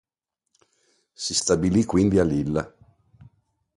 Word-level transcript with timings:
Si 1.13 1.35
stabilì 1.35 1.85
quindi 1.85 2.17
a 2.17 2.23
Lilla. 2.23 2.75